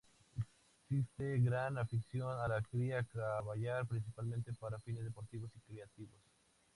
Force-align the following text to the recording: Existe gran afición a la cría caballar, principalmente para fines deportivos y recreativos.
Existe 0.89 1.37
gran 1.41 1.77
afición 1.77 2.39
a 2.39 2.47
la 2.47 2.63
cría 2.63 3.03
caballar, 3.03 3.85
principalmente 3.85 4.51
para 4.51 4.79
fines 4.79 5.03
deportivos 5.03 5.51
y 5.53 5.59
recreativos. 5.59 6.23